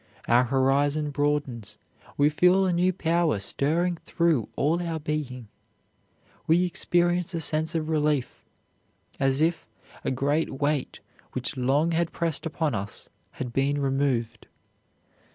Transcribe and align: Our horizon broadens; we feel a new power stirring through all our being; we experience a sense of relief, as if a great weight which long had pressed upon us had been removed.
Our 0.27 0.45
horizon 0.45 1.11
broadens; 1.11 1.77
we 2.17 2.29
feel 2.29 2.65
a 2.65 2.73
new 2.73 2.91
power 2.91 3.37
stirring 3.37 3.97
through 4.03 4.49
all 4.57 4.81
our 4.81 4.99
being; 4.99 5.47
we 6.47 6.65
experience 6.65 7.35
a 7.35 7.39
sense 7.39 7.75
of 7.75 7.87
relief, 7.87 8.43
as 9.19 9.43
if 9.43 9.67
a 10.03 10.09
great 10.09 10.59
weight 10.59 11.01
which 11.33 11.55
long 11.55 11.91
had 11.91 12.11
pressed 12.13 12.47
upon 12.47 12.73
us 12.73 13.09
had 13.33 13.53
been 13.53 13.79
removed. 13.79 14.47